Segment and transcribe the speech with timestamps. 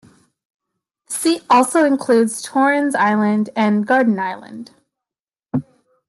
[1.05, 4.71] The seat also includes Torrens Island and Garden Island.